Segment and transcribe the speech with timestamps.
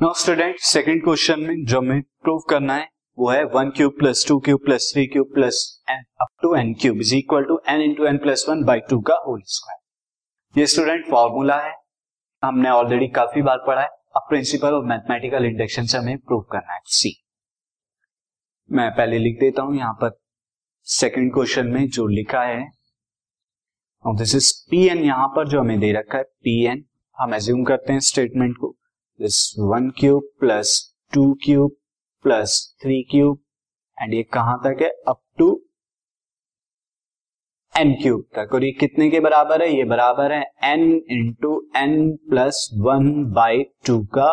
[0.00, 2.88] Now student second question में जो हमें प्रूव करना है,
[3.18, 6.72] वो है one cube plus two cube plus three cube plus n up to n
[6.80, 10.66] cube is equal to n into n plus one by two का whole square ये
[10.66, 11.72] student formula है.
[12.42, 13.88] हमने ऑलरेडी काफ़ी बार पढ़ा है.
[14.16, 16.80] अब प्रिंसिपल ऑफ़ मैथमेटिकल इंडक्शन से हमें प्रूव करना है.
[16.86, 17.16] सी
[18.70, 20.16] मैं पहले लिख देता हूँ यहाँ पर.
[20.86, 22.64] सेकंड क्वेश्चन में जो लिखा है
[24.04, 26.84] दिस इज़ पी एन यहाँ पर जो हमें दे रखा है पी एन
[27.16, 28.76] हम एज्यूम करते हैं स्टेटमेंट को.
[29.20, 30.70] This one cube plus
[31.14, 31.76] two cube
[32.24, 33.38] plus three cube
[33.98, 34.88] and ये कहाँ तक है?
[35.08, 35.48] अप टू
[37.74, 39.68] एन क्यूब तक। और ये कितने के बराबर है?
[39.68, 44.28] ये बराबर है n into n plus one by two का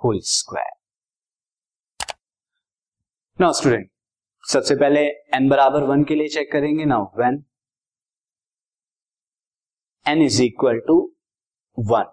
[0.00, 0.72] होल स्क्वायर
[3.38, 3.90] नाउ स्टूडेंट
[4.44, 5.00] सबसे पहले
[5.36, 7.44] एन बराबर वन के लिए चेक करेंगे। Now when
[10.06, 11.00] n is equal to
[11.78, 12.12] one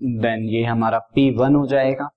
[0.00, 2.08] then ये हमारा पी वन हो जाएगा।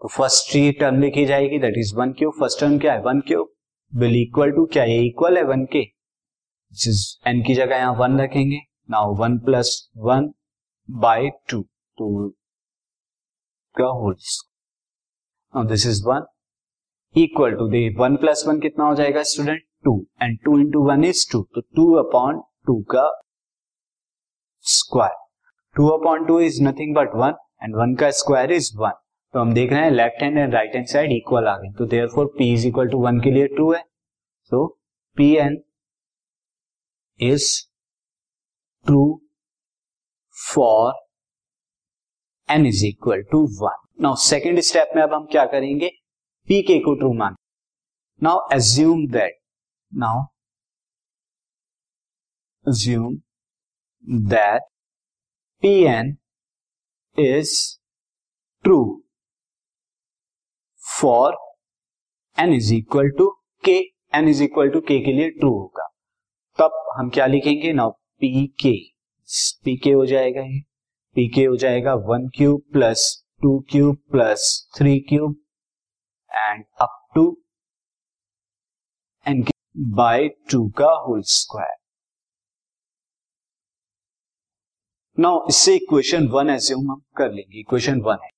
[0.00, 3.00] तो फ़र्स्ट टर्म लिखी जाएगी that is one cube first term क्या है?
[3.02, 3.52] One cube
[3.92, 5.78] will equal to क्या ये इक्वल है वन के
[7.28, 8.58] एन की जगह यहाँ वन रखेंगे।
[8.90, 10.30] Now one plus one
[10.88, 11.60] by two
[11.98, 12.28] two
[13.76, 14.16] का whole
[15.54, 16.26] this is one
[17.14, 21.04] equal to the one plus one कितना हो जाएगा student two and two into one
[21.04, 23.08] is two तो टू अपॉन टू का
[24.64, 25.29] square
[25.76, 28.92] two upon two is nothing but one, and one का square is one.
[29.34, 31.86] तो हम देख रहे हैं left hand and right hand side equal आ गए। तो
[32.14, 33.82] therefore P is equal to one के लिए ट्रू है।
[34.52, 34.66] So
[35.16, 35.62] P n
[37.20, 37.50] is
[38.86, 39.04] true
[40.36, 40.92] for
[42.48, 45.88] n is equal to one now second step में अब हम क्या करेंगे?
[46.48, 47.36] पी के को ट्रू मान।
[48.22, 49.38] Now assume that
[49.92, 50.26] now
[52.66, 53.12] assume
[54.30, 54.64] that
[55.62, 56.10] Pn
[57.18, 57.78] is
[58.64, 59.02] true.
[60.82, 61.32] For
[62.38, 63.26] n is equal to
[63.64, 63.74] k,
[64.12, 65.86] n is equal to k के लिए ट्रू होगा।
[66.58, 67.72] तब हम क्या लिखेंगे?
[67.72, 68.72] नाउ पी के
[69.64, 70.60] पी के हो जाएगा ये।
[71.16, 73.04] पी के हो जाएगा one cube plus
[73.42, 74.46] two cube plus
[74.78, 75.36] three cube
[76.30, 77.26] and up to
[79.26, 79.44] n
[79.96, 81.79] by two का होल स्क्वायर।
[85.20, 88.28] नाउ इससे इक्वेशन वन एज्यूम हम कर लेंगे इक्वेशन वन है।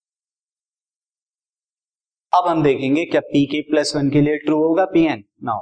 [2.33, 5.61] अब हम देखेंगे क्या पी के प्लस वन के लिए ट्रू होगा P n now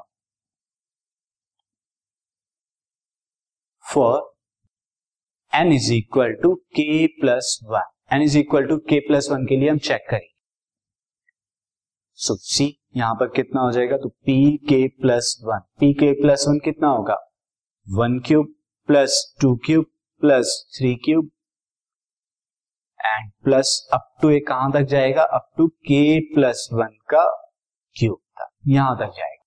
[3.84, 4.14] for
[5.53, 9.56] n is equal to k plus one n is equal to k plus one के
[9.56, 10.34] लिए हम चेक करेंगे।
[12.19, 12.66] सो सी
[12.97, 13.97] यहाँ पर कितना हो जाएगा?
[13.97, 17.16] तो P k plus one P k plus one कितना होगा?
[17.87, 18.54] One cube
[18.88, 19.87] plus two cube
[20.20, 21.31] plus three cube
[23.00, 25.22] and plus up to a कहाँ तक जाएगा?
[25.22, 27.53] Up to k plus one का
[27.97, 29.44] क्यूब तक। यहाँ तक जाएगा।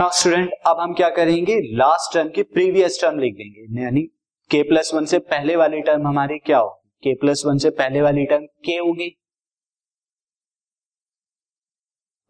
[0.00, 1.60] नाउ स्टूडेंट अब हम क्या करेंगे?
[1.76, 4.02] लास्ट टर्म की प्रीवियस टर्म लिख देंगे। यानी
[4.50, 6.88] के प्लस वन से पहले वाली टर्म हमारी क्या होगी?
[7.02, 9.08] के प्लस वन से पहले वाली टर्म के होगी।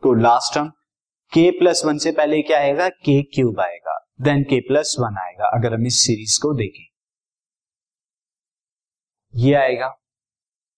[0.02, 0.68] तो last term
[1.32, 2.88] k plus one से पहले क्या आएगा?
[2.88, 6.84] के क्यूब आएगा। देन के प्लस वन आएगा, अगर हम इस सीरीज़ को देखें।
[9.34, 9.94] ये आएगा।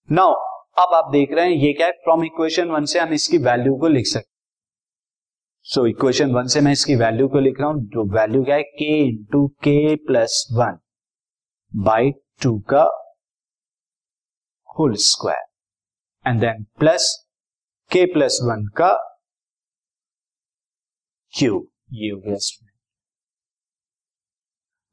[0.09, 0.33] नाउ
[0.79, 1.93] अब आप देख रहे हैं, ये क्या है?
[1.95, 4.33] फ्रॉम इक्वेशन वन से हम इसकी वैल्यू को लिख सकते
[5.67, 8.63] सो इक्वेशन वन से मैं इसकी वैल्यू को लिख रहा हूँ जो वैल्यू क्या है?
[8.63, 10.79] K into k plus one
[11.73, 12.11] by
[12.43, 12.83] two का
[14.69, 17.07] whole square and then plus
[17.91, 18.93] k plus one का
[21.35, 22.37] क्यूब ये हो गया।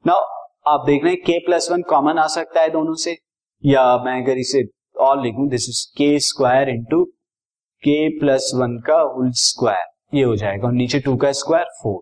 [0.07, 0.19] नाउ
[0.67, 3.17] आप देख रहे हैं के प्लस वन कॉमन आ सकता है दोनों से।
[3.66, 4.63] या मैं अगर इसे
[5.00, 7.03] और लिखूं this is k square into
[7.84, 12.01] k plus one का होल स्क्वायर ये हो जाएगा। और नीचे टू का square four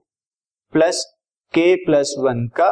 [0.73, 1.03] plus
[1.53, 2.69] k plus one का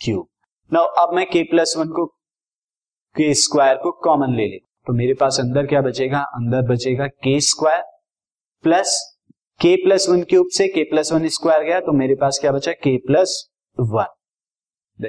[0.00, 0.26] क्यूब
[0.72, 2.06] नाउ अब मैं के प्लस वन को
[3.16, 6.18] के स्क्वायर को कॉमन ले लेता तो मेरे पास अंदर क्या बचेगा?
[6.18, 7.82] अंदर बचेगा k square
[8.64, 9.11] plus
[9.62, 12.72] k plus one cube से के प्लस वन स्क्वायर गया तो मेरे पास क्या बचा?
[12.72, 13.50] के प्लस
[13.80, 14.06] वन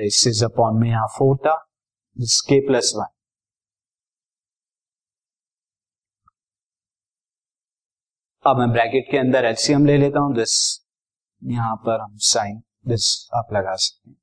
[0.03, 1.55] इज़ अपॉन में यहाँ फोर था
[2.47, 3.05] के प्लस वन
[8.45, 10.53] अब मैं ब्रैकेट के अंदर एलसीएम ले लेता हूँ दिस
[11.43, 14.17] यहाँ पर हम साइन दिस आप लगा सकते हैं।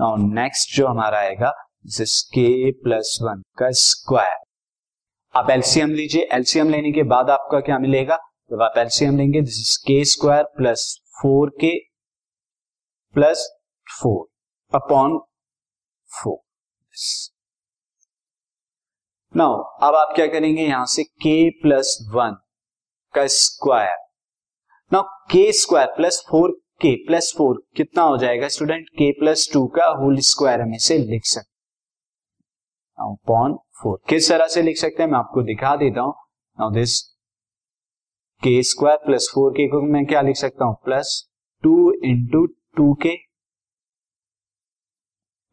[0.00, 1.50] नाउ नेक्स्ट जो हमारा आएगा
[1.98, 4.38] दिस के प्लस वन का स्क्वायर
[5.34, 8.18] आप एलसीएम लीजिए एलसीएम लेने के बाद आपका क्या मिलेगा?
[8.52, 10.82] जब आप एलसीएम लेंगे this is k square plus
[11.22, 11.78] four k
[13.14, 13.42] plus
[13.88, 14.26] four
[14.74, 15.18] upon
[16.14, 16.38] four
[19.36, 20.62] now अब आप क्या करेंगे?
[20.62, 22.36] यहाँ से k प्लस वन
[23.14, 23.96] का square
[24.92, 25.02] now
[25.32, 26.50] k square plus four
[26.82, 30.98] k plus four कितना हो जाएगा स्टूडेंट k प्लस टू का होल स्क्वायर हम इसे
[30.98, 31.48] लिख सकते
[33.02, 35.10] अपॉन फोर किस तरह से लिख सकते हैं?
[35.10, 36.14] मैं आपको दिखा देता हूँ।
[36.60, 36.98] Now this
[38.42, 40.74] k square plus four k को मैं क्या लिख सकता हूँ?
[40.84, 41.08] Plus
[41.64, 42.46] two into
[42.76, 43.14] two k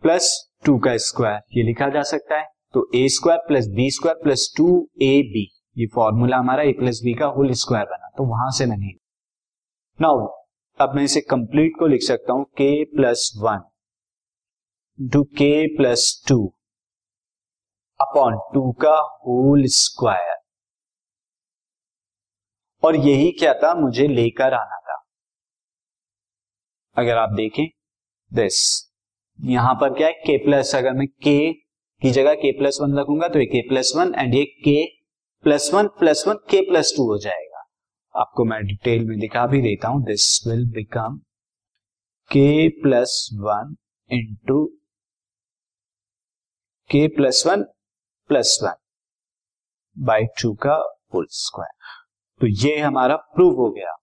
[0.04, 0.30] plus
[0.66, 4.54] two का स्क्वायर ये लिखा जा सकता है। तो a square plus b square plus
[4.58, 4.68] two
[5.02, 5.44] a b
[5.78, 8.94] ये फॉर्मूला हमारा ए प्लस बी का होल स्क्वायर बना। तो वहाँ से मैंने
[10.00, 10.26] नाउ
[10.80, 13.70] अब मैं इसे कंप्लीट को लिख सकता हूँ। K plus one
[15.00, 16.46] two k plus two
[18.00, 18.98] upon two का
[19.28, 20.37] होल स्क्वायर
[22.84, 23.74] और यही क्या था?
[23.76, 25.04] मुझे लेकर आना था।
[26.96, 27.66] अगर आप देखें
[28.32, 28.58] दिस
[29.40, 30.14] यहाँ पर क्या है?
[30.14, 31.54] के प्लस अगर मैं के
[32.02, 34.86] की जगह के प्लस वन रखूँगा तो ये के प्लस वन एंड ये k
[35.44, 37.64] plus one plus one k plus two हो जाएगा।
[38.16, 41.18] आपको मैं डिटेल में दिखा भी देता हूँ। This will become
[42.32, 43.76] K plus one
[44.10, 44.66] into
[46.90, 47.64] K plus one
[48.30, 48.76] plus one
[49.98, 50.76] by two का
[51.14, 51.97] होल स्क्वायर
[52.42, 53.96] तो ये हमारा प्रूव हो गया।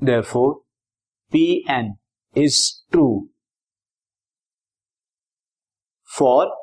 [0.00, 0.52] Therefore
[1.32, 1.92] P N
[2.36, 2.60] is
[2.90, 3.06] true
[6.08, 6.54] for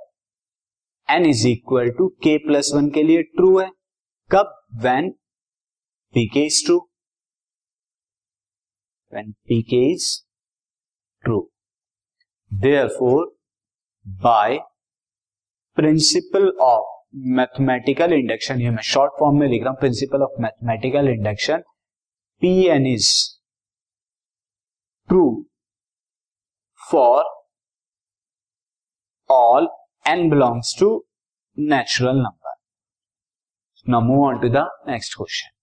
[1.09, 3.69] N is equal to K plus one के लिए ट्रू है।
[4.31, 4.59] कब?
[4.83, 5.11] When
[6.13, 6.77] P K is true
[9.13, 10.09] when P K is
[11.23, 11.39] true
[12.97, 13.25] therefore
[14.05, 14.57] by
[15.77, 21.09] principle of mathematical induction ये मैं short form में लिख रहा हूँ principle of mathematical
[21.09, 21.63] induction
[22.41, 23.11] P N is
[25.09, 25.23] true
[26.81, 27.23] for
[29.29, 29.67] all
[30.05, 30.89] N belongs to
[31.57, 32.55] natural number
[33.85, 35.62] now move on to the next question